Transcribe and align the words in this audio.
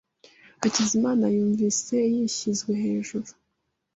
Hakizimana 0.61 1.23
yumvise 1.35 1.95
yishyizwe 2.13 2.71
hejuru. 2.83 3.29